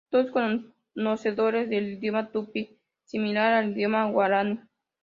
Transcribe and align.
Todos 0.09 0.31
conocedores 0.95 1.69
del 1.69 1.91
idioma 1.93 2.31
tupí, 2.31 2.79
similar 3.05 3.53
al 3.53 3.73
idioma 3.73 4.09
guaraní. 4.09 4.59